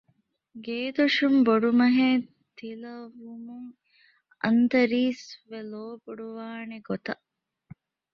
[0.65, 3.69] ގޭދޮށުން ބޮޑުމަހެއް ތިލަވުމުން
[4.41, 7.25] އަންތަރީސްވެ ލޯބޮޑުވާނޭ ގޮތަށް